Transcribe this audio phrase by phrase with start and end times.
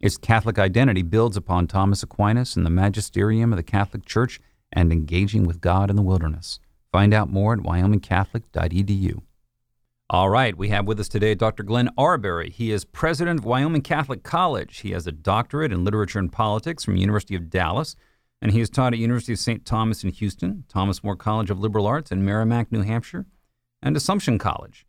[0.00, 4.40] Its Catholic identity builds upon Thomas Aquinas and the magisterium of the Catholic Church
[4.72, 6.58] and engaging with God in the wilderness.
[6.92, 9.22] Find out more at wyomingcatholic.edu.
[10.10, 11.62] All right, we have with us today Dr.
[11.62, 12.50] Glenn Arbery.
[12.50, 14.80] He is president of Wyoming Catholic College.
[14.80, 17.96] He has a doctorate in literature and politics from University of Dallas,
[18.42, 19.64] and he has taught at University of St.
[19.64, 23.24] Thomas in Houston, Thomas More College of Liberal Arts in Merrimack, New Hampshire,
[23.82, 24.84] and Assumption College.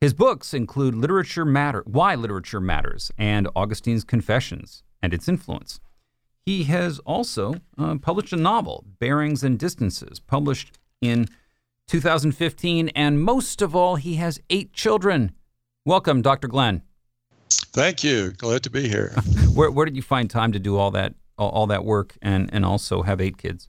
[0.00, 5.80] His books include Literature Matter, Why Literature Matters, and Augustine's Confessions and its Influence.
[6.46, 11.26] He has also uh, published a novel, Bearings and Distances, published in
[11.88, 15.32] 2015, and most of all, he has eight children.
[15.84, 16.46] Welcome, Dr.
[16.46, 16.82] Glenn.
[17.50, 18.30] Thank you.
[18.30, 19.10] Glad to be here.
[19.54, 22.48] where, where did you find time to do all that all, all that work and,
[22.52, 23.68] and also have eight kids?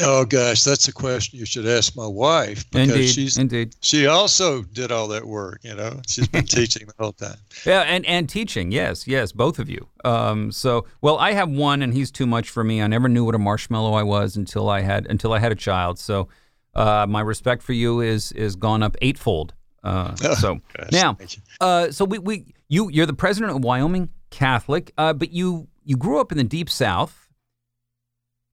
[0.00, 4.06] Oh gosh, that's a question you should ask my wife because indeed, she's indeed she
[4.06, 5.60] also did all that work.
[5.62, 7.36] You know, she's been teaching the whole time.
[7.64, 9.88] Yeah, and and teaching, yes, yes, both of you.
[10.04, 12.82] Um, so well, I have one, and he's too much for me.
[12.82, 15.56] I never knew what a marshmallow I was until I had until I had a
[15.56, 15.98] child.
[15.98, 16.28] So
[16.74, 19.54] uh, my respect for you is is gone up eightfold.
[19.82, 21.16] Uh, so gosh, now,
[21.60, 25.96] uh, so we, we you you're the president of Wyoming Catholic, uh, but you you
[25.96, 27.23] grew up in the deep South,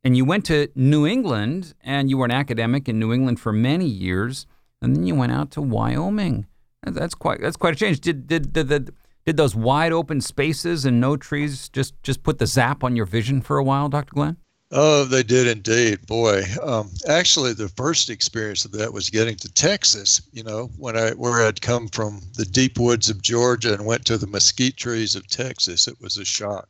[0.03, 3.51] and you went to New England, and you were an academic in New England for
[3.51, 4.47] many years,
[4.81, 6.47] and then you went out to Wyoming.
[6.84, 8.00] That's quite that's quite a change.
[8.00, 8.94] Did did did, did,
[9.25, 13.06] did those wide open spaces and no trees just just put the zap on your
[13.06, 14.13] vision for a while, Dr.
[14.13, 14.38] Glenn?
[14.73, 16.07] Oh, they did indeed.
[16.07, 20.22] Boy, um, actually, the first experience of that was getting to Texas.
[20.31, 24.06] You know, when I where I'd come from the deep woods of Georgia and went
[24.06, 26.69] to the mesquite trees of Texas, it was a shock.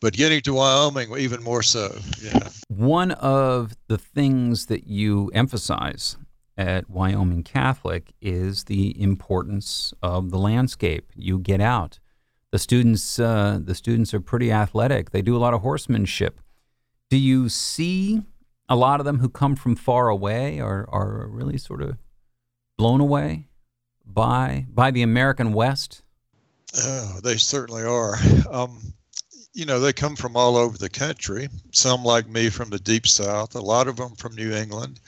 [0.00, 1.94] But getting to Wyoming, even more so.
[2.22, 2.48] Yeah.
[2.68, 6.16] One of the things that you emphasize
[6.56, 11.12] at Wyoming Catholic is the importance of the landscape.
[11.14, 11.98] You get out.
[12.50, 15.10] The students, uh, the students are pretty athletic.
[15.10, 16.40] They do a lot of horsemanship
[17.10, 18.22] do you see
[18.68, 21.98] a lot of them who come from far away are, are really sort of
[22.78, 23.48] blown away
[24.06, 26.02] by by the American West?
[26.78, 28.14] Oh, they certainly are.
[28.48, 28.94] Um,
[29.52, 31.48] you know, they come from all over the country.
[31.72, 33.54] Some, like me, from the deep South.
[33.54, 35.00] A lot of them from New England.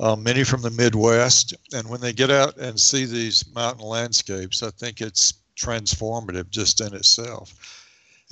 [0.00, 1.54] Um, many from the Midwest.
[1.74, 6.80] And when they get out and see these mountain landscapes, I think it's transformative just
[6.80, 7.54] in itself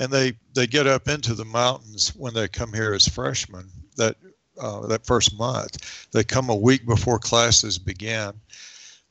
[0.00, 3.68] and they they get up into the mountains when they come here as freshmen.
[3.96, 4.16] That
[4.58, 8.32] uh, that first month, they come a week before classes begin.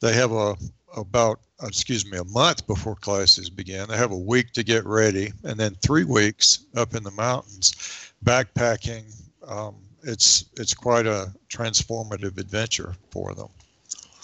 [0.01, 0.55] They have a
[0.95, 3.87] about excuse me a month before classes begin.
[3.89, 8.13] They have a week to get ready, and then three weeks up in the mountains,
[8.23, 9.03] backpacking.
[9.47, 13.49] Um, it's it's quite a transformative adventure for them.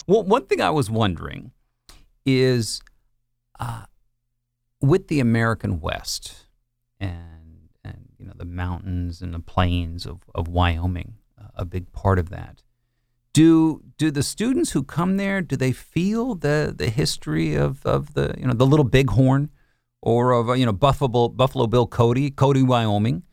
[0.08, 1.52] Well, one thing I was wondering
[2.26, 2.82] is
[3.59, 3.86] uh,
[4.82, 6.46] with the American West
[7.00, 11.91] and and you know the mountains and the plains of, of Wyoming, uh, a big
[11.91, 12.62] part of that.
[13.35, 18.14] Do do the students who come there do they feel the the history of, of
[18.14, 19.49] the you know the little bighorn
[20.02, 23.23] or of you know Buffalo Buffalo Bill Cody Cody Wyoming?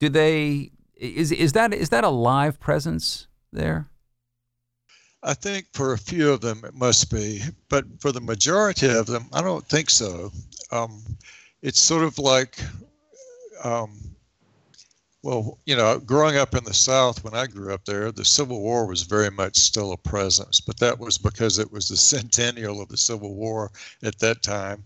[0.00, 3.88] Do they is is that is that a live presence there?
[5.22, 9.06] I think for a few of them it must be, but for the majority of
[9.06, 10.32] them, I don't think so.
[10.72, 11.00] Um,
[11.62, 12.58] it's sort of like
[13.62, 14.13] um,
[15.24, 18.60] well, you know, growing up in the South, when I grew up there, the Civil
[18.60, 22.82] War was very much still a presence, but that was because it was the centennial
[22.82, 23.70] of the Civil War
[24.02, 24.84] at that time.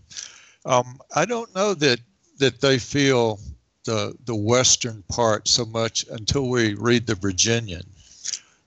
[0.65, 1.99] Um, I don't know that
[2.37, 3.41] that they feel
[3.83, 7.83] the the western part so much until we read the Virginian.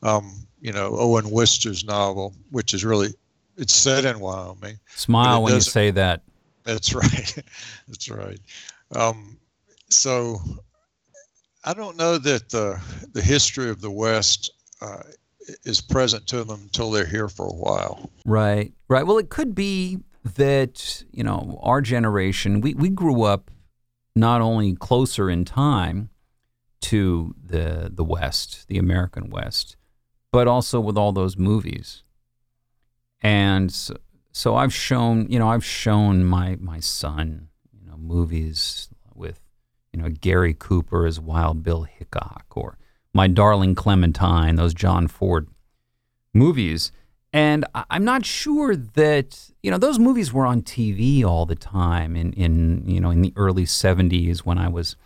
[0.02, 3.14] Um, you know, Owen Wister's novel, which is really
[3.56, 4.78] it's set in Wyoming.
[4.94, 6.20] Smile when you say that.
[6.64, 7.42] That's right.
[7.88, 8.40] that's right.
[8.94, 9.38] Um,
[9.88, 10.38] so
[11.64, 12.80] I don't know that the
[13.12, 14.50] the history of the West
[14.80, 15.02] uh,
[15.64, 18.10] is present to them until they're here for a while.
[18.24, 19.06] Right, right.
[19.06, 19.98] Well, it could be
[20.36, 23.50] that you know our generation we, we grew up
[24.14, 26.10] not only closer in time
[26.80, 29.76] to the the West, the American West,
[30.32, 32.02] but also with all those movies.
[33.20, 33.96] And so,
[34.32, 38.88] so I've shown, you know, I've shown my my son, you know, movies
[39.92, 42.78] you know, Gary Cooper as Wild Bill Hickok or
[43.12, 45.48] My Darling Clementine, those John Ford
[46.32, 46.92] movies.
[47.32, 52.14] And I'm not sure that you know those movies were on TV all the time
[52.14, 54.96] in in you know in the early 70s when I was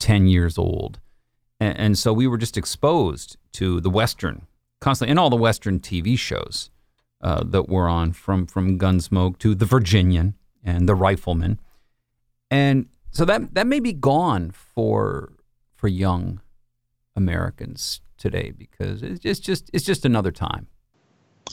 [0.00, 0.98] 10 years old,
[1.60, 4.46] and, and so we were just exposed to the Western
[4.80, 6.70] constantly and all the Western TV shows
[7.20, 11.60] uh, that were on from from Gunsmoke to The Virginian and The Rifleman,
[12.50, 12.86] and
[13.18, 15.32] so that that may be gone for
[15.74, 16.40] for young
[17.16, 20.68] Americans today because it's just it's just another time.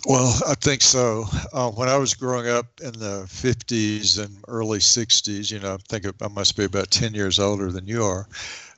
[0.06, 1.26] Well, I think so.
[1.54, 5.78] Uh, when I was growing up in the 50s and early 60s, you know, I
[5.88, 8.28] think I must be about 10 years older than you are.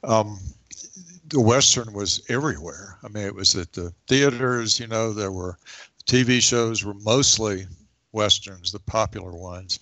[0.04, 0.40] Um,
[1.28, 3.00] the Western was everywhere.
[3.04, 5.58] I mean, it was at the theaters, you know, there were
[6.06, 7.66] TV shows were mostly
[8.14, 9.80] Westerns, the popular ones.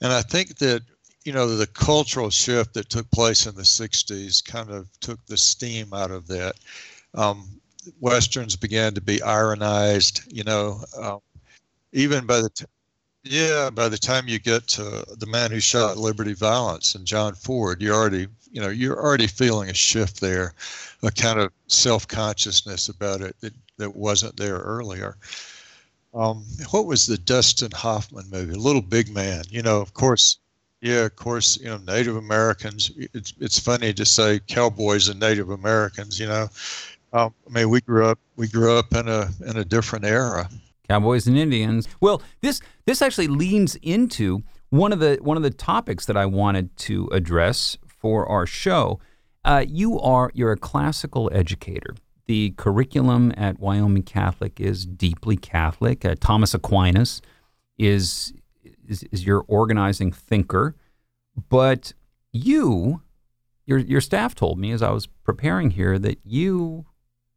[0.00, 0.82] And I think that,
[1.24, 5.36] you know, the cultural shift that took place in the 60s kind of took the
[5.36, 6.54] steam out of that.
[7.14, 7.60] Um,
[8.00, 10.22] westerns began to be ironized.
[10.32, 11.20] You know, um,
[11.92, 12.64] even by the t-
[13.24, 17.34] yeah, by the time you get to the man who shot Liberty Valance and John
[17.34, 20.54] Ford, you're already you know you're already feeling a shift there,
[21.02, 25.16] a kind of self consciousness about it that, that wasn't there earlier.
[26.14, 28.54] Um, what was the Dustin Hoffman movie?
[28.54, 29.44] Little Big Man.
[29.50, 30.38] You know, of course,
[30.80, 32.90] yeah, of course, you know, Native Americans.
[32.96, 36.18] It's it's funny to say cowboys and Native Americans.
[36.18, 36.48] You know,
[37.12, 40.48] um, I mean, we grew up we grew up in a in a different era.
[40.88, 41.88] Cowboys and Indians.
[42.00, 46.26] Well, this this actually leans into one of the one of the topics that I
[46.26, 49.00] wanted to address for our show.
[49.44, 51.94] Uh, you are you're a classical educator.
[52.26, 56.04] The curriculum at Wyoming Catholic is deeply Catholic.
[56.04, 57.22] Uh, Thomas Aquinas
[57.78, 58.34] is,
[58.88, 60.74] is is your organizing thinker,
[61.48, 61.92] but
[62.32, 63.02] you
[63.66, 66.86] your your staff told me as I was preparing here that you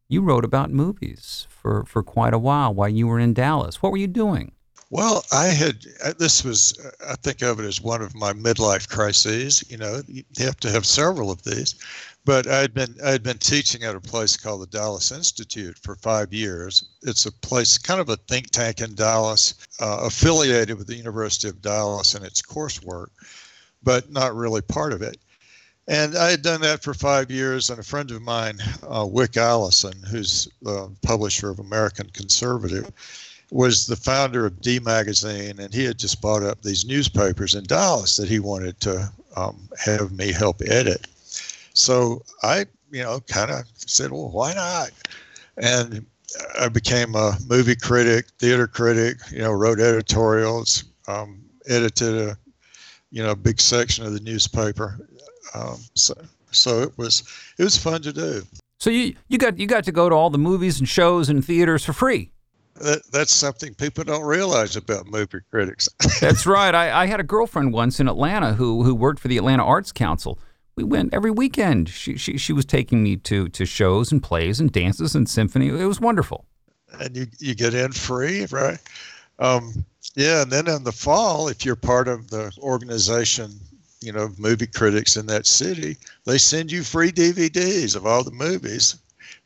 [0.08, 3.80] you wrote about movies for, for quite a while while you were in Dallas.
[3.80, 4.52] What were you doing?
[4.92, 8.34] Well, I had, uh, this was, uh, I think of it as one of my
[8.34, 9.64] midlife crises.
[9.70, 11.76] You know, you have to have several of these.
[12.26, 16.34] But I'd been, I'd been teaching at a place called the Dallas Institute for five
[16.34, 16.90] years.
[17.00, 21.48] It's a place, kind of a think tank in Dallas, uh, affiliated with the University
[21.48, 23.08] of Dallas and its coursework,
[23.82, 25.16] but not really part of it.
[25.88, 29.38] And I had done that for five years, and a friend of mine, uh, Wick
[29.38, 32.92] Allison, who's the publisher of American Conservative,
[33.52, 37.64] was the founder of D Magazine, and he had just bought up these newspapers in
[37.64, 41.06] Dallas that he wanted to um, have me help edit.
[41.74, 44.90] So I, you know, kind of said, well, why not?
[45.58, 46.06] And
[46.58, 52.38] I became a movie critic, theater critic, you know, wrote editorials, um, edited a,
[53.10, 54.98] you know, big section of the newspaper
[55.54, 56.14] um, so
[56.50, 57.22] so it was
[57.58, 58.42] it was fun to do.
[58.78, 61.44] So you you got you got to go to all the movies and shows and
[61.44, 62.30] theaters for free.
[62.80, 65.88] That, that's something people don't realize about movie critics.
[66.20, 66.74] that's right.
[66.74, 69.92] I, I had a girlfriend once in Atlanta who who worked for the Atlanta Arts
[69.92, 70.38] Council.
[70.74, 71.88] We went every weekend.
[71.90, 75.68] She she she was taking me to to shows and plays and dances and symphony.
[75.68, 76.46] It was wonderful.
[76.98, 78.78] And you you get in free, right?
[79.38, 83.52] Um, yeah, and then in the fall, if you're part of the organization
[84.02, 88.24] you know of movie critics in that city they send you free dvds of all
[88.24, 88.96] the movies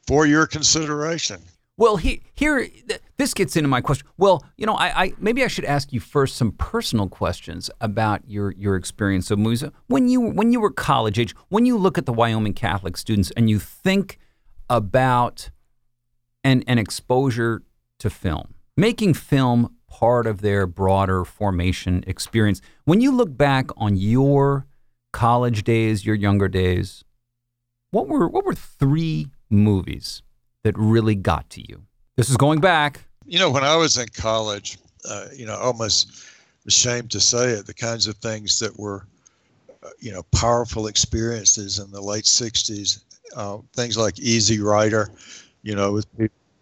[0.06, 1.40] for your consideration
[1.76, 2.68] well he, here
[3.16, 6.00] this gets into my question well you know I, I, maybe i should ask you
[6.00, 10.70] first some personal questions about your your experience of movies when you when you were
[10.70, 14.18] college age when you look at the wyoming catholic students and you think
[14.68, 15.50] about
[16.44, 17.62] an, an exposure
[17.98, 22.60] to film making film part of their broader formation experience.
[22.84, 24.66] When you look back on your
[25.12, 27.02] college days, your younger days,
[27.90, 30.22] what were what were three movies
[30.66, 31.80] that really got to you?
[32.16, 33.04] This is going back.
[33.24, 36.24] You know, when I was in college, uh, you know, almost
[36.66, 39.06] ashamed to say it, the kinds of things that were,
[39.84, 43.04] uh, you know, powerful experiences in the late '60s,
[43.36, 45.12] uh, things like Easy Rider,
[45.62, 46.06] you know, with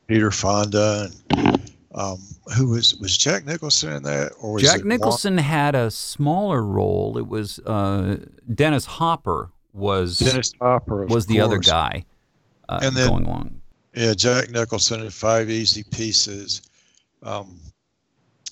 [0.06, 1.62] Peter Fonda and
[1.94, 2.18] um,
[2.56, 4.32] who was was Jack Nicholson in that?
[4.38, 7.16] Or Jack Nicholson had a smaller role.
[7.16, 8.18] It was uh,
[8.52, 11.44] Dennis Hopper was Dennis Hopper was the course.
[11.46, 12.04] other guy
[12.68, 13.60] uh, and then, going along.
[13.94, 16.62] Yeah, Jack Nicholson in Five Easy Pieces.
[17.22, 17.60] Um,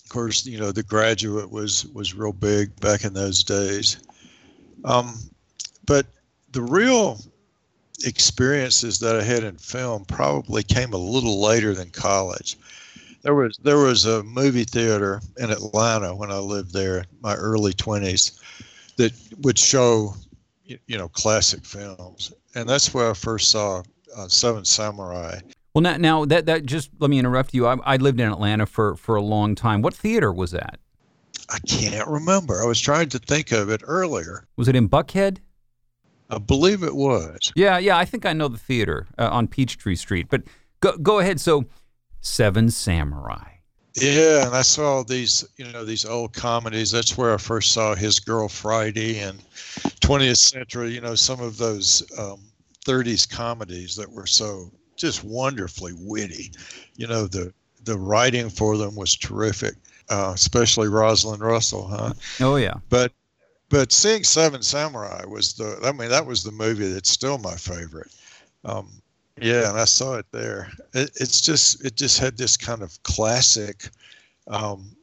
[0.05, 3.99] of course, you know the Graduate was was real big back in those days.
[4.85, 5.19] Um,
[5.85, 6.07] but
[6.53, 7.19] the real
[8.05, 12.57] experiences that I had in film probably came a little later than college.
[13.23, 17.73] There was there was a movie theater in Atlanta when I lived there, my early
[17.73, 18.41] twenties,
[18.97, 20.15] that would show,
[20.65, 23.83] you know, classic films, and that's where I first saw
[24.17, 25.41] uh, Seven Samurai.
[25.75, 27.67] Well, now, now that that just let me interrupt you.
[27.67, 29.83] I, I lived in Atlanta for for a long time.
[29.83, 30.79] What theater was that?
[31.49, 32.63] I can't remember.
[32.63, 34.47] I was trying to think of it earlier.
[34.57, 35.39] Was it in Buckhead?
[36.31, 37.53] I believe it was.
[37.55, 37.99] Yeah, yeah.
[37.99, 40.29] I think I know the theater uh, on Peachtree Street.
[40.31, 40.43] But
[40.81, 41.41] go go ahead.
[41.41, 41.65] So,
[42.21, 43.49] Seven Samurai.
[44.01, 46.91] Yeah, and I saw these, you know, these old comedies.
[46.91, 49.39] That's where I first saw His Girl Friday and
[50.01, 50.93] 20th Century.
[50.93, 52.41] You know, some of those um,
[52.85, 56.53] 30s comedies that were so just wonderfully witty.
[56.97, 57.53] You know, the
[57.85, 59.75] the writing for them was terrific,
[60.09, 62.13] uh, especially Rosalind Russell, huh?
[62.41, 62.75] Oh yeah.
[62.89, 63.13] But
[63.69, 67.55] but seeing Seven Samurai was the I mean that was the movie that's still my
[67.55, 68.13] favorite.
[68.65, 68.89] Um,
[69.41, 70.71] yeah, and I saw it there.
[70.95, 73.89] It, it's just it just had this kind of classic
[74.47, 74.95] um,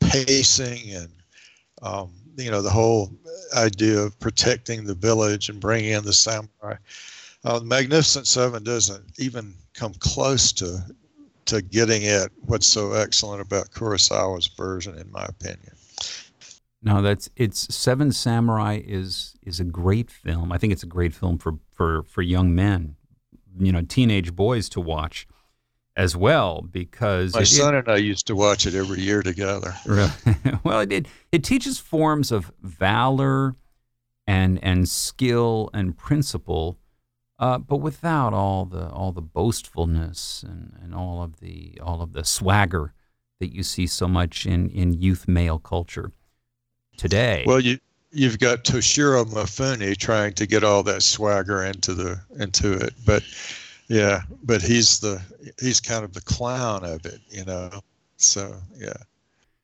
[0.00, 1.12] pacing and
[1.82, 3.10] um, you know the whole
[3.56, 6.76] idea of protecting the village and bringing in the samurai.
[7.44, 10.82] Uh, Magnificent Seven doesn't even come close to
[11.46, 15.72] to getting at what's so excellent about Kurosawa's version, in my opinion.
[16.82, 20.52] No, that's it's Seven Samurai is is a great film.
[20.52, 22.96] I think it's a great film for for for young men,
[23.58, 25.26] you know, teenage boys to watch
[25.98, 29.74] as well because my it, son and I used to watch it every year together.
[29.84, 30.10] Really?
[30.64, 33.56] well, it, it it teaches forms of valor
[34.26, 36.78] and and skill and principle,
[37.38, 42.12] uh, but without all the all the boastfulness and, and all of the all of
[42.12, 42.94] the swagger
[43.40, 46.12] that you see so much in in youth male culture
[46.96, 47.44] today.
[47.46, 47.78] Well, you
[48.12, 53.24] you've got Toshiro Mifune trying to get all that swagger into the into it, but
[53.88, 55.20] yeah, but he's the
[55.60, 57.70] he's kind of the clown of it, you know.
[58.16, 58.92] So yeah.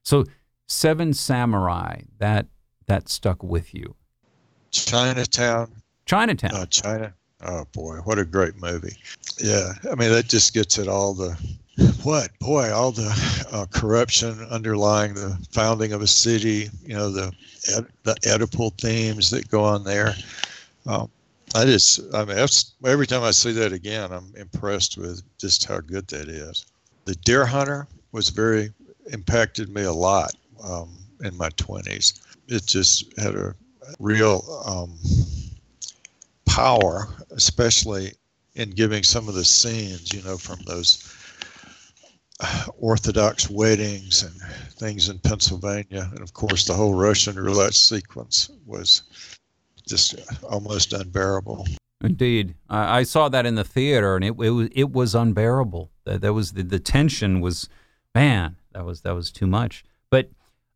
[0.03, 0.25] So
[0.67, 2.47] Seven Samurai that
[2.87, 3.95] that stuck with you.
[4.71, 5.73] Chinatown.
[6.07, 6.55] Chinatown.
[6.55, 7.15] Uh, China.
[7.43, 8.97] Oh boy, what a great movie.
[9.39, 11.39] Yeah, I mean that just gets at all the
[12.03, 17.33] what boy all the uh, corruption underlying the founding of a city you know the
[18.05, 20.15] the oedipal themes that go on there
[20.87, 21.11] um,
[21.55, 22.37] i just i mean
[22.85, 26.67] every time i see that again i'm impressed with just how good that is
[27.05, 28.73] the deer hunter was very
[29.13, 33.55] impacted me a lot um, in my 20s it just had a
[33.99, 34.97] real um,
[36.47, 38.13] power especially
[38.55, 41.15] in giving some of the scenes you know from those
[42.79, 44.35] Orthodox weddings and
[44.73, 46.11] things in Pennsylvania.
[46.13, 49.03] And of course, the whole Russian roulette sequence was
[49.87, 51.67] just almost unbearable.
[52.03, 55.91] Indeed, I, I saw that in the theater, and it, it was it was unbearable.
[56.05, 57.69] That that was the, the tension was,
[58.15, 59.85] man, that was that was too much.
[60.11, 60.31] But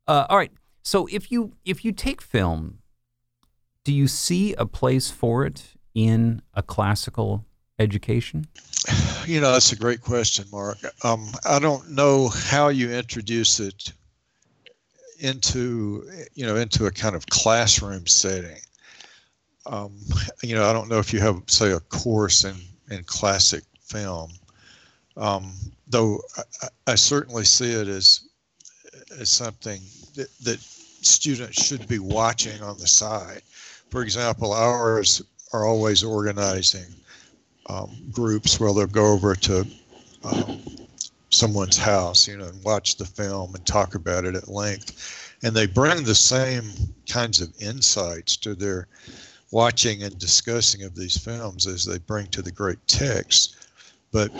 [0.06, 2.78] uh, all right, so if you if you take film,
[3.84, 7.44] do you see a place for it in a classical
[7.78, 8.46] education?
[9.26, 10.78] You know, that's a great question, Mark.
[11.04, 13.92] Um, I don't know how you introduce it
[15.20, 18.56] into you know into a kind of classroom setting.
[19.68, 19.92] Um,
[20.42, 22.56] you know, I don't know if you have say a course in
[22.90, 24.32] in classic film,
[25.16, 25.52] um,
[25.86, 28.28] though I, I, certainly see it as
[29.18, 29.80] as something
[30.14, 33.42] that, that students should be watching on the side.
[33.90, 35.22] For example, ours
[35.52, 36.94] are always organizing
[37.66, 39.66] um, groups where they'll go over to
[40.24, 40.60] um,
[41.30, 45.36] someone's house, you know, and watch the film and talk about it at length.
[45.42, 46.64] And they bring the same
[47.08, 48.88] kinds of insights to their
[49.50, 53.56] watching and discussing of these films as they bring to the great text.
[54.12, 54.30] But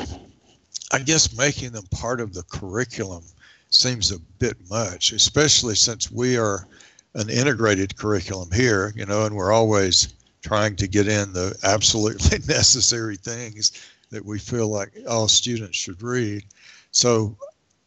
[0.92, 3.24] I guess making them part of the curriculum
[3.70, 6.66] seems a bit much, especially since we are
[7.14, 12.38] an integrated curriculum here, you know, and we're always trying to get in the absolutely
[12.46, 13.72] necessary things
[14.10, 16.44] that we feel like all students should read.
[16.92, 17.36] So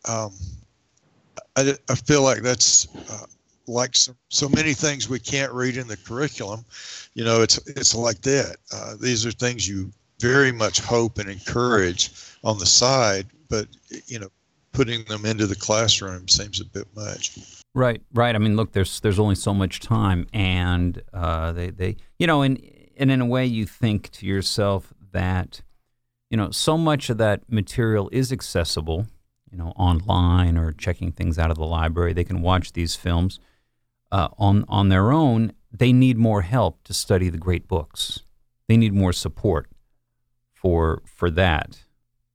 [0.07, 0.33] um,
[1.55, 3.25] I, I, feel like that's uh,
[3.67, 6.65] like so, so many things we can't read in the curriculum.
[7.13, 8.57] You know, it's it's like that.
[8.73, 12.11] Uh, these are things you very much hope and encourage
[12.43, 13.67] on the side, but
[14.05, 14.29] you know,
[14.71, 17.37] putting them into the classroom seems a bit much.
[17.73, 18.35] Right, right.
[18.35, 22.41] I mean, look, there's there's only so much time, and uh, they they you know,
[22.41, 22.61] and
[22.97, 25.61] and in a way, you think to yourself that
[26.29, 29.07] you know, so much of that material is accessible,
[29.51, 32.13] you know, online or checking things out of the library.
[32.13, 33.39] They can watch these films
[34.11, 35.53] uh, on on their own.
[35.71, 38.21] They need more help to study the great books.
[38.67, 39.69] They need more support
[40.53, 41.83] for for that.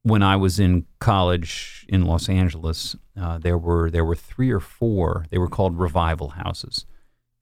[0.02, 4.60] When I was in college in Los Angeles, uh, there were there were three or
[4.60, 5.26] four.
[5.30, 6.86] They were called revival houses.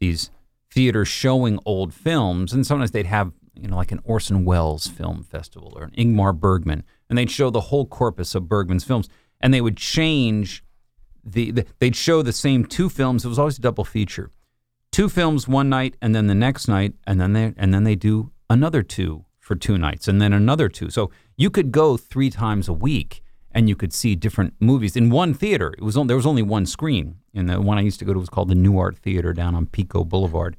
[0.00, 0.30] These
[0.70, 5.22] theaters showing old films, and sometimes they'd have you know, like an Orson Welles film
[5.22, 9.08] festival or an Ingmar Bergman, and they'd show the whole corpus of Bergman's films,
[9.40, 10.63] and they would change
[11.24, 13.24] the, the they'd show the same two films.
[13.24, 14.30] It was always a double feature,
[14.92, 17.94] two films one night, and then the next night, and then they and then they
[17.94, 20.90] do another two for two nights, and then another two.
[20.90, 25.10] So you could go three times a week, and you could see different movies in
[25.10, 25.74] one theater.
[25.76, 28.18] It was there was only one screen, and the one I used to go to
[28.18, 30.56] was called the Nuart Theater down on Pico Boulevard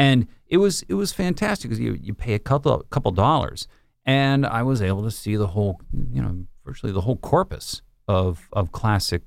[0.00, 3.68] and it was it was fantastic because you you pay a couple couple dollars,
[4.06, 8.48] and I was able to see the whole you know virtually the whole corpus of
[8.54, 9.22] of classic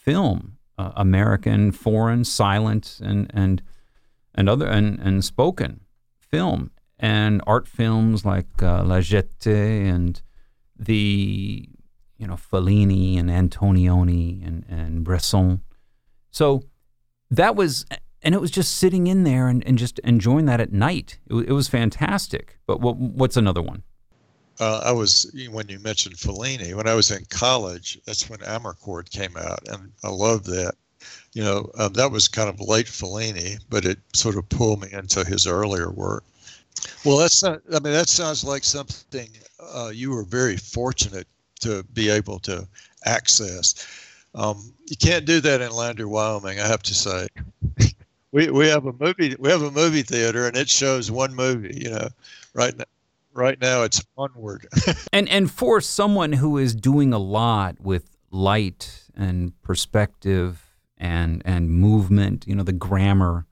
[0.00, 3.62] film, uh, American, foreign, silent, and and
[4.34, 5.80] and other and and spoken
[6.18, 10.22] film and art films like uh, La Jetée and
[10.78, 11.68] the
[12.16, 15.60] you know Fellini and Antonioni and and Bresson.
[16.30, 16.62] So
[17.30, 17.84] that was
[18.22, 21.18] and it was just sitting in there and, and just enjoying that at night.
[21.28, 22.58] It, it was fantastic.
[22.66, 23.82] But what, what's another one?
[24.60, 26.74] Uh, I was when you mentioned Fellini.
[26.74, 30.74] When I was in college, that's when Amarcord came out, and I loved that.
[31.32, 34.88] You know, um, that was kind of late Fellini, but it sort of pulled me
[34.92, 36.24] into his earlier work.
[37.04, 41.26] Well, that's not, I mean, that sounds like something uh, you were very fortunate
[41.60, 42.68] to be able to
[43.06, 43.86] access.
[44.34, 47.28] Um, you can't do that in Lander, Wyoming, I have to say
[48.32, 51.80] we we have a movie we have a movie theater and it shows one movie
[51.82, 52.08] you know
[52.54, 52.84] right now
[53.40, 54.66] right now it's onward.
[55.12, 61.70] And and for someone who is doing a lot with light and perspective and and
[61.70, 63.46] movement you know the grammar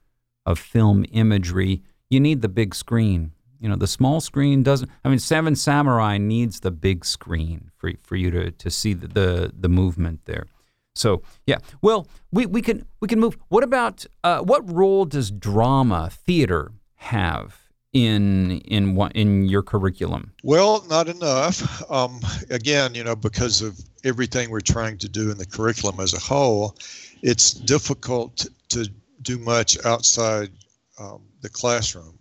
[0.46, 3.33] of film imagery you need the big screen.
[3.61, 7.90] You know the small screen doesn't i mean seven samurai needs the big screen for
[8.01, 10.46] for you to to see the the, the movement there.
[10.94, 13.38] So yeah, well, we, we can we can move.
[13.48, 17.68] What about uh, what role does drama theater have
[18.07, 20.33] in in what in your curriculum?
[20.43, 21.91] Well, not enough.
[21.91, 26.15] Um, again, you know, because of everything we're trying to do in the curriculum as
[26.15, 26.77] a whole,
[27.23, 28.91] it's difficult to
[29.23, 30.51] do much outside
[30.99, 32.19] um, the classroom.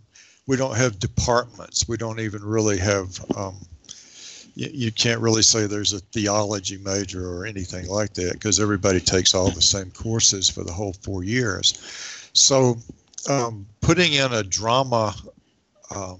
[0.48, 1.88] We don't have departments.
[1.88, 3.60] We don't even really have um,
[4.58, 9.36] you, can't really say there's a theology major or anything like that because everybody takes
[9.36, 11.78] all the same courses for the whole four years.
[12.34, 12.78] So
[13.30, 15.16] um, putting in a drama
[15.95, 16.19] um,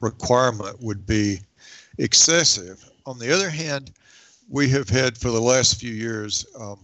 [0.00, 1.40] requirement would be
[1.98, 2.84] excessive.
[3.06, 3.92] On the other hand,
[4.48, 6.78] we have had for the last few years um,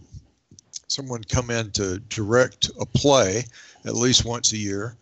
[0.87, 3.43] someone come in to direct a play
[3.85, 4.95] at least once a year,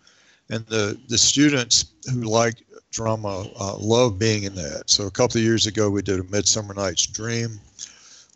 [0.49, 2.55] and the the students who like
[2.95, 3.45] drama.
[3.59, 4.83] Uh, love being in that.
[4.87, 7.59] So a couple of years ago, we did a Midsummer Night's Dream.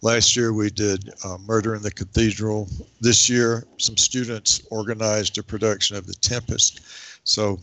[0.02, 2.68] Last year, we did uh, Murder in the Cathedral.
[3.00, 6.82] This year, some students organized a production of The Tempest.
[7.24, 7.60] So,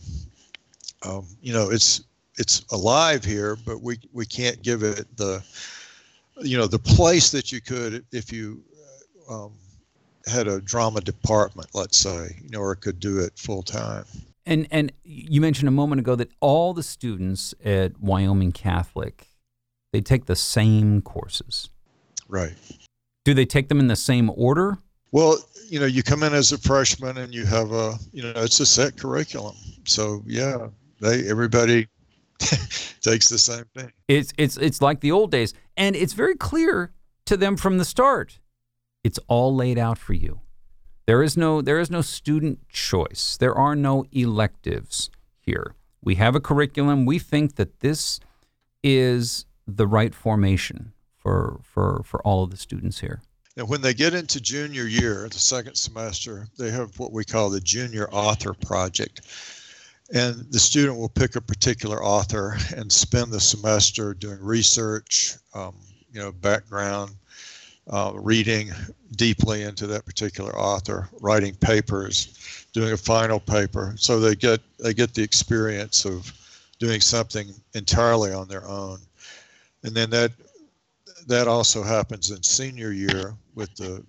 [1.07, 2.03] um, you know, it's
[2.37, 5.43] it's alive here, but we we can't give it the
[6.41, 8.63] you know the place that you could if you
[9.29, 9.53] um,
[10.25, 14.05] had a drama department, let's say, you know, or could do it full time.
[14.45, 19.27] And and you mentioned a moment ago that all the students at Wyoming Catholic
[19.93, 21.69] they take the same courses.
[22.27, 22.55] Right.
[23.23, 24.77] Do they take them in the same order?
[25.11, 25.37] Well,
[25.69, 28.59] you know, you come in as a freshman and you have a, you know, it's
[28.59, 29.55] a set curriculum.
[29.85, 30.67] So yeah,
[30.99, 31.87] they everybody
[33.01, 33.91] takes the same thing.
[34.07, 36.91] It's it's it's like the old days, and it's very clear
[37.25, 38.39] to them from the start.
[39.03, 40.41] It's all laid out for you.
[41.05, 43.37] There is no there is no student choice.
[43.39, 45.75] There are no electives here.
[46.01, 47.05] We have a curriculum.
[47.05, 48.19] We think that this
[48.83, 53.21] is the right formation for for for all of the students here.
[53.55, 57.49] And when they get into junior year, the second semester, they have what we call
[57.49, 59.21] the junior author project.
[60.13, 65.75] And the student will pick a particular author and spend the semester doing research, um,
[66.13, 67.11] you know, background,
[67.89, 68.71] uh, reading
[69.15, 73.95] deeply into that particular author, writing papers, doing a final paper.
[73.97, 76.31] So they get they get the experience of
[76.79, 78.99] doing something entirely on their own,
[79.83, 80.31] and then that
[81.27, 84.03] that also happens in senior year with the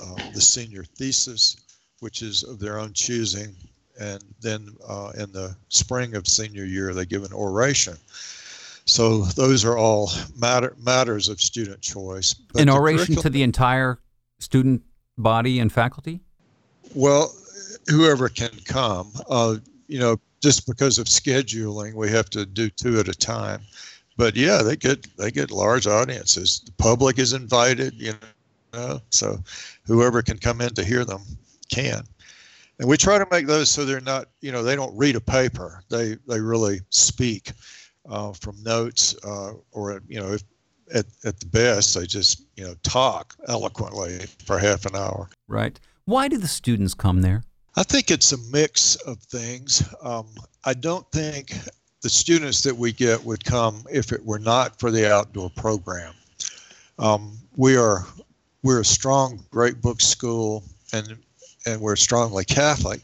[0.00, 1.56] uh, the senior thesis,
[2.00, 3.54] which is of their own choosing,
[4.00, 7.96] and then uh, in the spring of senior year they give an oration.
[8.84, 12.34] So those are all matter, matters of student choice.
[12.34, 14.00] But An oration to the entire
[14.38, 14.82] student
[15.16, 16.20] body and faculty?
[16.94, 17.32] Well,
[17.88, 19.12] whoever can come.
[19.28, 23.60] Uh, you know, just because of scheduling, we have to do two at a time.
[24.16, 26.60] But yeah, they get they get large audiences.
[26.64, 27.94] The public is invited.
[27.94, 28.14] You
[28.74, 29.38] know, so
[29.86, 31.22] whoever can come in to hear them
[31.70, 32.04] can.
[32.78, 35.20] And we try to make those so they're not, you know, they don't read a
[35.20, 35.82] paper.
[35.88, 37.52] They they really speak
[38.08, 40.42] uh, from notes, uh, or you know, if,
[40.94, 45.28] at at the best they just you know talk eloquently for half an hour.
[45.48, 45.78] Right.
[46.04, 47.44] Why do the students come there?
[47.76, 49.82] I think it's a mix of things.
[50.02, 50.28] Um,
[50.64, 51.54] I don't think
[52.02, 56.14] the students that we get would come if it were not for the outdoor program.
[56.98, 58.04] Um, we are
[58.62, 61.16] we're a strong great book school and
[61.66, 63.00] and we're strongly Catholic.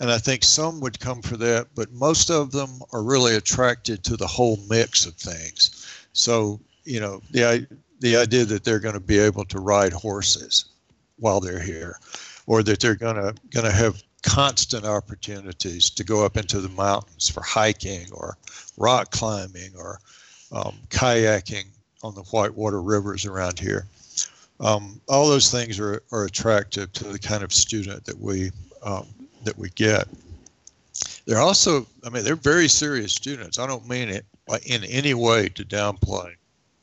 [0.00, 4.02] And I think some would come for that, but most of them are really attracted
[4.04, 5.86] to the whole mix of things.
[6.12, 7.66] So, you know, the
[8.00, 10.64] the idea that they're going to be able to ride horses
[11.18, 12.00] while they're here,
[12.46, 16.68] or that they're going to going to have constant opportunities to go up into the
[16.70, 18.36] mountains for hiking or
[18.76, 20.00] rock climbing or
[20.52, 21.64] um, kayaking
[22.02, 23.86] on the whitewater rivers around here.
[24.62, 29.06] Um, all those things are, are attractive to the kind of student that we um,
[29.44, 30.08] that we get.
[31.26, 33.58] They're also, I mean, they're very serious students.
[33.58, 34.24] I don't mean it
[34.66, 36.34] in any way to downplay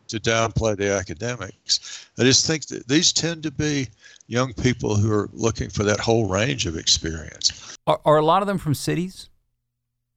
[0.09, 2.07] to downplay the academics.
[2.17, 3.87] I just think that these tend to be
[4.27, 7.77] young people who are looking for that whole range of experience.
[7.87, 9.29] Are, are a lot of them from cities?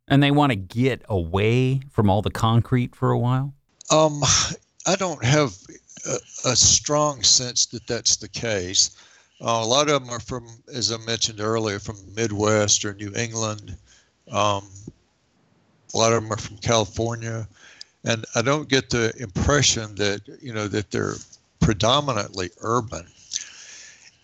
[0.09, 3.55] And they want to get away from all the concrete for a while?
[3.90, 4.22] Um,
[4.87, 5.55] I don't have
[6.45, 8.91] a, strong sense that that's the case.
[9.41, 12.95] Uh, a lot of them are from, as I mentioned earlier, from the Midwest or
[12.95, 13.77] New England.
[14.31, 14.69] Um,
[15.95, 17.47] a lot of them are from California,
[18.05, 21.17] and I don't get the impression that you know that they're
[21.61, 23.07] predominantly urban.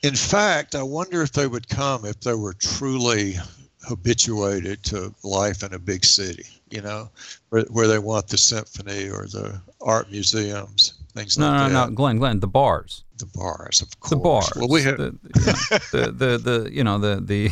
[0.03, 3.37] In fact, I wonder if they would come if they were truly
[3.83, 6.47] habituated to life in a big city.
[6.71, 7.11] You know,
[7.51, 11.91] where, where they want the symphony or the art museums things no, like no, that.
[11.91, 13.05] No, Glenn, Glenn, the bars.
[13.19, 14.11] The bars, of course.
[14.11, 14.53] The bars.
[14.57, 15.19] Well, we have the,
[15.93, 17.51] the, the, the, you know, the, the,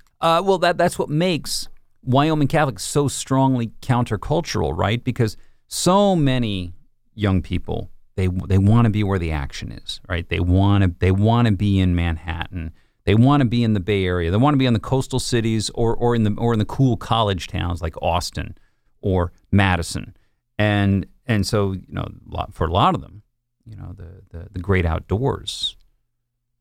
[0.20, 1.68] uh, well, that, that's what makes
[2.02, 5.02] Wyoming Catholics so strongly countercultural, right?
[5.02, 5.36] Because
[5.68, 6.74] so many
[7.14, 10.28] young people, they, they want to be where the action is, right?
[10.28, 12.72] They want to, they want to be in Manhattan.
[13.04, 14.30] They want to be in the Bay Area.
[14.30, 16.66] They want to be in the coastal cities or, or in the, or in the
[16.66, 18.54] cool college towns like Austin
[19.00, 20.14] or Madison.
[20.58, 22.08] And and so, you know,
[22.50, 23.22] for a lot of them,
[23.64, 25.76] you know, the, the, the great outdoors,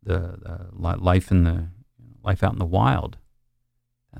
[0.03, 1.69] the, the life in the
[2.23, 3.17] life out in the wild,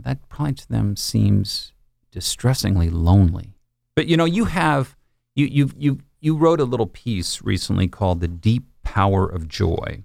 [0.04, 1.74] that probably to them seems
[2.12, 3.56] distressingly lonely.
[3.96, 4.96] But you know, you have
[5.36, 10.04] you you you you wrote a little piece recently called "The Deep Power of Joy,"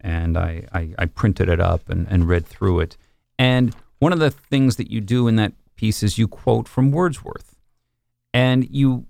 [0.00, 2.96] and I I, I printed it up and, and read through it.
[3.38, 6.90] And one of the things that you do in that piece is you quote from
[6.90, 7.56] Wordsworth,
[8.32, 9.06] and you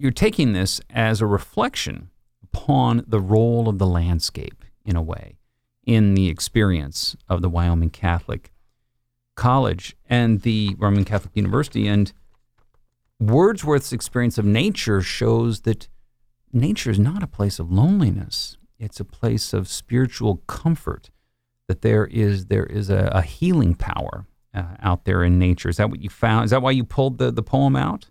[0.00, 2.10] you're taking this as a reflection
[2.42, 5.36] upon the role of the landscape in a way
[5.84, 8.50] in the experience of the Wyoming Catholic
[9.34, 11.86] College and the Roman Catholic University.
[11.86, 12.12] And
[13.18, 15.88] Wordsworth's experience of nature shows that
[16.52, 21.10] nature is not a place of loneliness, it's a place of spiritual comfort.
[21.68, 25.68] That there is there is a, a healing power uh, out there in nature.
[25.68, 26.46] Is that what you found?
[26.46, 28.09] Is that why you pulled the, the poem out?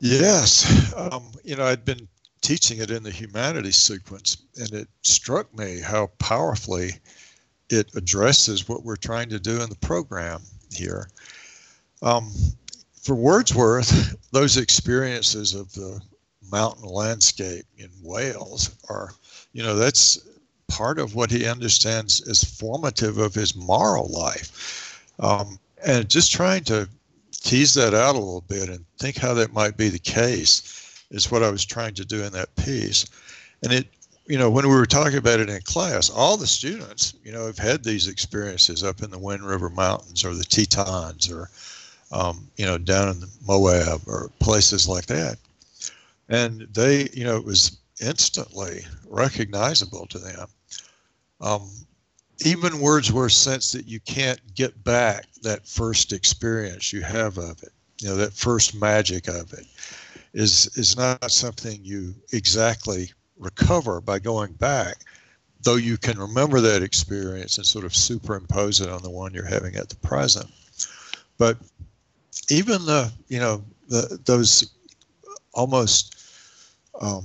[0.00, 0.92] Yes.
[0.96, 2.08] Um, you know, I'd been
[2.40, 6.90] teaching it in the humanities sequence, and it struck me how powerfully
[7.70, 11.08] it addresses what we're trying to do in the program here.
[12.02, 12.32] Um,
[13.02, 16.00] for Wordsworth, those experiences of the
[16.50, 19.10] mountain landscape in Wales are,
[19.52, 20.20] you know, that's
[20.68, 25.04] part of what he understands as formative of his moral life.
[25.18, 26.88] Um, and just trying to
[27.40, 31.30] tease that out a little bit and think how that might be the case is
[31.30, 33.06] what I was trying to do in that piece.
[33.62, 33.86] And it,
[34.26, 37.46] you know, when we were talking about it in class, all the students, you know,
[37.46, 41.48] have had these experiences up in the Wind River Mountains or the Tetons or,
[42.12, 45.38] um, you know, down in the Moab or places like that.
[46.28, 50.46] And they, you know, it was instantly recognizable to them.
[51.40, 51.70] Um,
[52.40, 57.72] even Wordsworth sense that you can't get back that first experience you have of it,
[58.00, 59.66] you know, that first magic of it,
[60.34, 64.96] is is not something you exactly recover by going back,
[65.62, 69.44] though you can remember that experience and sort of superimpose it on the one you're
[69.44, 70.46] having at the present.
[71.38, 71.56] But
[72.50, 74.70] even the, you know, the, those
[75.54, 76.14] almost
[77.00, 77.24] um,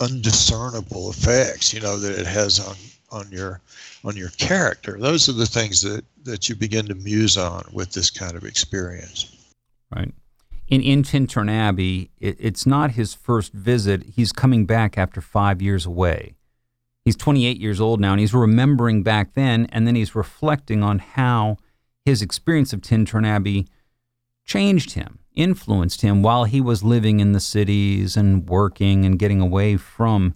[0.00, 2.76] undiscernible effects, you know, that it has on
[3.12, 3.60] on your
[4.04, 4.96] on your character.
[4.98, 8.44] Those are the things that that you begin to muse on with this kind of
[8.44, 9.36] experience.
[9.94, 10.12] Right.
[10.68, 14.02] In in Tintern Abbey, it, it's not his first visit.
[14.14, 16.34] He's coming back after five years away.
[17.04, 21.00] He's 28 years old now, and he's remembering back then, and then he's reflecting on
[21.00, 21.56] how
[22.04, 23.66] his experience of Tintern Abbey
[24.44, 29.40] changed him, influenced him while he was living in the cities and working and getting
[29.40, 30.34] away from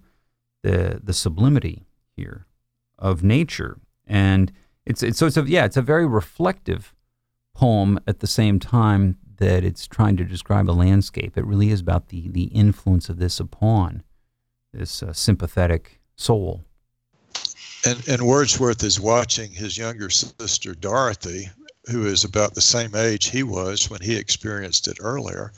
[0.63, 1.87] the the sublimity
[2.17, 2.47] here
[2.99, 3.79] of nature.
[4.07, 4.53] And
[4.85, 6.95] it's, it's so it's a yeah, it's a very reflective
[7.55, 11.37] poem at the same time that it's trying to describe a landscape.
[11.37, 14.03] It really is about the the influence of this upon
[14.73, 16.65] this uh, sympathetic soul.
[17.85, 21.49] And, and Wordsworth is watching his younger sister Dorothy,
[21.91, 25.53] who is about the same age he was when he experienced it earlier.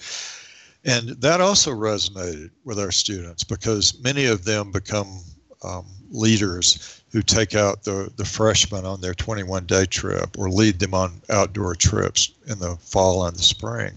[0.85, 5.21] And that also resonated with our students because many of them become
[5.65, 10.79] um, leaders who take out the, the freshmen on their 21 day trip or lead
[10.79, 13.93] them on outdoor trips in the fall and the spring.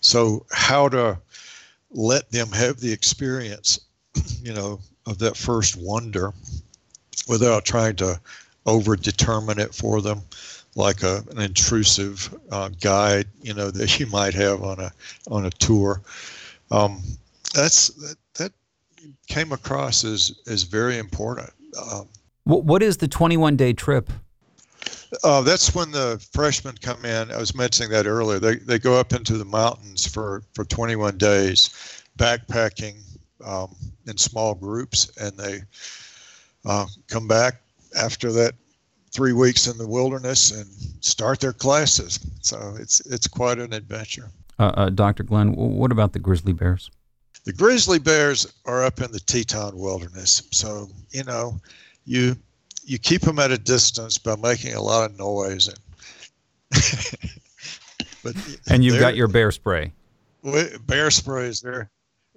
[0.00, 1.18] So, how to
[1.90, 3.80] let them have the experience,
[4.42, 6.32] you know, of that first wonder
[7.26, 8.20] without trying to
[8.66, 10.22] over determine it for them
[10.74, 14.92] like a, an intrusive uh, guide, you know, that you might have on a
[15.30, 16.00] on a tour.
[16.70, 17.02] Um,
[17.54, 18.52] that's that, that
[19.26, 21.50] came across as as very important.
[21.90, 22.08] Um,
[22.48, 24.10] what, what is the 21 day trip?
[25.22, 27.30] Uh, that's when the freshmen come in.
[27.30, 28.38] I was mentioning that earlier.
[28.38, 33.02] They, they go up into the mountains for, for 21 days, backpacking
[33.44, 33.74] um,
[34.06, 35.60] in small groups, and they
[36.64, 37.60] uh, come back
[37.96, 38.54] after that
[39.12, 40.68] three weeks in the wilderness and
[41.04, 42.18] start their classes.
[42.40, 44.30] So it's it's quite an adventure.
[44.58, 45.22] Uh, uh, Dr.
[45.22, 46.90] Glenn, what about the grizzly bears?
[47.44, 50.42] The grizzly bears are up in the Teton wilderness.
[50.50, 51.58] So you know,
[52.08, 52.36] you
[52.84, 55.78] you keep them at a distance by making a lot of noise and.
[58.22, 58.34] but
[58.68, 59.92] and you've got your bear spray.
[60.86, 61.90] Bear spray is there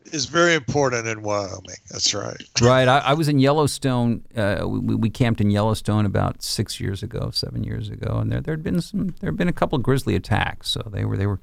[0.05, 1.75] is very important in Wyoming.
[1.89, 2.41] That's right.
[2.61, 2.87] right.
[2.87, 4.23] I, I was in Yellowstone.
[4.35, 8.41] Uh, we, we camped in Yellowstone about six years ago, seven years ago, and there
[8.41, 10.69] there had been some there had been a couple of grizzly attacks.
[10.69, 11.39] So they were they were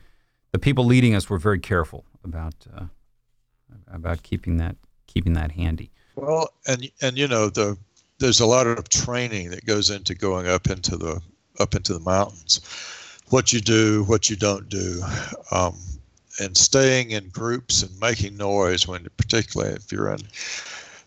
[0.52, 2.86] the people leading us were very careful about uh,
[3.92, 5.90] about keeping that keeping that handy.
[6.16, 7.78] Well, and and you know the
[8.18, 11.20] there's a lot of training that goes into going up into the
[11.60, 12.60] up into the mountains.
[13.30, 15.02] What you do, what you don't do.
[15.50, 15.76] Um,
[16.40, 20.20] and staying in groups and making noise when, particularly if you're in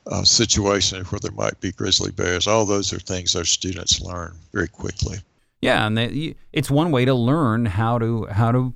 [0.08, 4.34] a situation where there might be grizzly bears, all those are things our students learn
[4.52, 5.18] very quickly.
[5.62, 8.74] Yeah, and they, it's one way to learn how to how to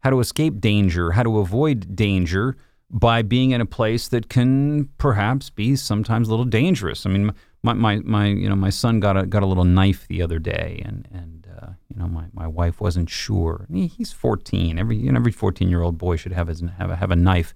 [0.00, 2.56] how to escape danger, how to avoid danger
[2.90, 7.04] by being in a place that can perhaps be sometimes a little dangerous.
[7.04, 10.06] I mean, my, my, my you know my son got a got a little knife
[10.08, 13.66] the other day, and and uh, you know my, my wife wasn't sure.
[13.70, 14.78] He, he's 14.
[14.78, 17.16] Every you know, every 14 year old boy should have his, have a, have a
[17.16, 17.54] knife.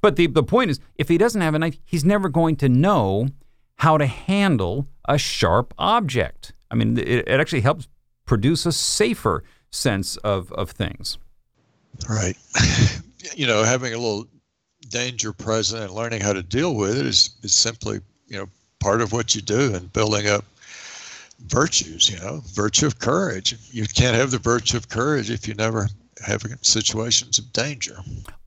[0.00, 2.68] But the the point is, if he doesn't have a knife, he's never going to
[2.68, 3.28] know
[3.76, 6.52] how to handle a sharp object.
[6.70, 7.88] I mean, it, it actually helps
[8.24, 11.18] produce a safer sense of of things.
[12.08, 12.36] Right.
[13.36, 14.26] you know, having a little
[14.92, 18.46] danger present and learning how to deal with it is, is simply, you know,
[18.78, 20.44] part of what you do and building up
[21.46, 23.56] virtues, you know, virtue of courage.
[23.72, 25.88] You can't have the virtue of courage if you never
[26.24, 27.96] have situations of danger.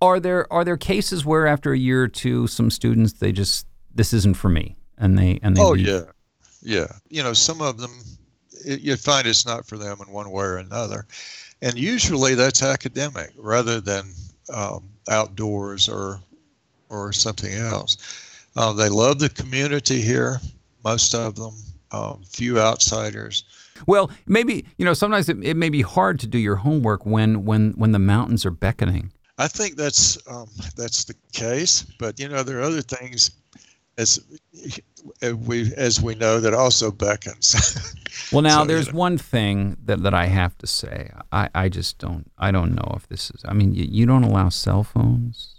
[0.02, 3.66] Are there are there cases where after a year or two some students they just
[3.94, 5.88] this isn't for me and they and they Oh leave?
[5.88, 6.02] yeah.
[6.62, 6.88] Yeah.
[7.10, 7.92] You know, some of them
[8.66, 11.06] it, you find it's not for them in one way or another.
[11.62, 14.06] And usually that's academic rather than
[14.54, 16.20] um, outdoors or
[16.96, 17.98] or something else.
[18.56, 20.40] Uh, they love the community here,
[20.84, 21.54] most of them,
[21.92, 23.44] um, few outsiders.
[23.88, 27.46] Well, maybe you know sometimes it, it may be hard to do your homework when
[27.46, 29.12] when when the mountains are beckoning.
[29.38, 33.32] I think that's um, that's the case, but you know there are other things
[33.98, 34.20] as
[35.22, 37.94] we as we know that also beckons.
[38.32, 39.00] well, now so, there's you know.
[39.00, 41.12] one thing that, that I have to say.
[41.32, 43.44] I, I just don't I don't know if this is.
[43.46, 45.55] I mean, you, you don't allow cell phones.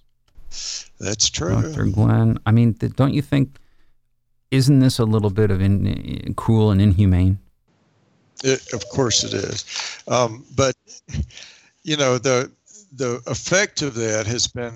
[0.99, 1.61] That's true.
[1.61, 1.87] Dr.
[1.87, 2.39] Glenn.
[2.47, 3.59] I mean, don't you think,
[4.51, 7.39] isn't this a little bit of in, cruel and inhumane?
[8.45, 9.65] It, of course it is.
[10.09, 10.75] Um, but,
[11.83, 12.51] you know, the,
[12.95, 14.75] the effect of that has been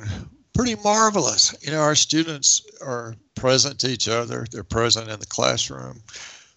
[0.54, 1.54] pretty marvelous.
[1.62, 6.02] You know, our students are present to each other, they're present in the classroom.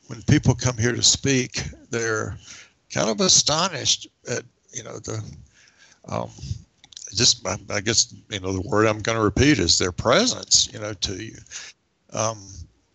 [0.07, 2.37] When people come here to speak, they're
[2.91, 5.23] kind of astonished at, you know, the,
[6.09, 6.29] um,
[7.13, 10.71] just I guess you know the word I'm going to repeat is their presence.
[10.71, 11.37] You know, to you.
[12.11, 12.37] Um,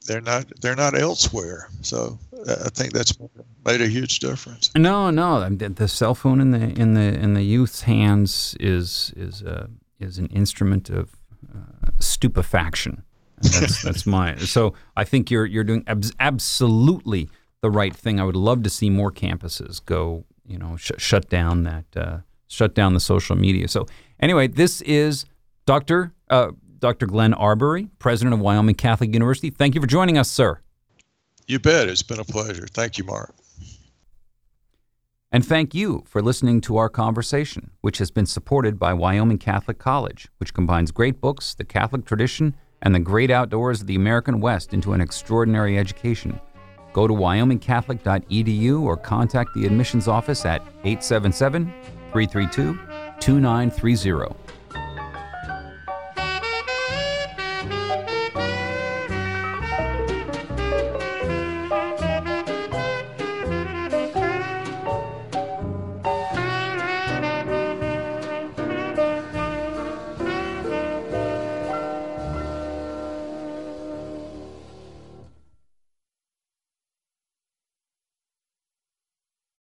[0.09, 1.69] they're not they're not elsewhere.
[1.83, 3.17] So I think that's
[3.65, 4.71] made a huge difference.
[4.75, 9.43] No, no, the cell phone in the in the in the youth's hands is is
[9.43, 9.67] a uh,
[10.01, 11.11] is an instrument of
[11.55, 13.03] uh, stupefaction.
[13.41, 17.29] that's that's my so I think you're you're doing abs- absolutely
[17.61, 18.19] the right thing.
[18.19, 22.19] I would love to see more campuses go you know sh- shut down that uh,
[22.49, 23.69] shut down the social media.
[23.69, 23.87] So
[24.21, 25.25] anyway, this is
[25.67, 26.13] Doctor.
[26.29, 27.07] Uh, Dr.
[27.07, 29.51] Glenn Arbery, president of Wyoming Catholic University.
[29.51, 30.61] Thank you for joining us, sir.
[31.47, 31.89] You bet.
[31.89, 32.67] It's been a pleasure.
[32.67, 33.35] Thank you, Mark.
[35.31, 39.79] And thank you for listening to our conversation, which has been supported by Wyoming Catholic
[39.79, 44.41] College, which combines great books, the Catholic tradition, and the great outdoors of the American
[44.41, 46.41] West into an extraordinary education.
[46.95, 51.73] Go to wyomingcatholic.edu or contact the admissions office at 877
[52.13, 52.79] 332
[53.21, 54.48] 2930.